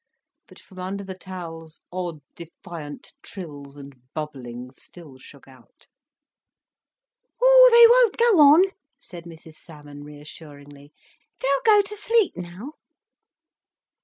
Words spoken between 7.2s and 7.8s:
"Oh,